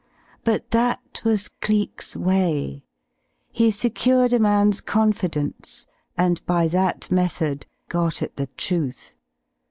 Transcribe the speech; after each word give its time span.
But 0.43 0.71
that 0.71 1.21
was 1.23 1.47
Cleek's 1.47 2.15
way. 2.15 2.83
He 3.51 3.69
secured 3.69 4.33
a 4.33 4.39
man's 4.39 4.81
confidence 4.81 5.85
and 6.17 6.43
by 6.47 6.67
that 6.69 7.11
method 7.11 7.67
got 7.87 8.23
at 8.23 8.35
the 8.35 8.47
truth. 8.57 9.13